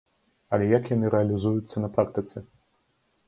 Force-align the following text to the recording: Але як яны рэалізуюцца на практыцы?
Але 0.55 0.69
як 0.69 0.87
яны 0.95 1.11
рэалізуюцца 1.15 1.83
на 1.83 1.89
практыцы? 1.97 2.37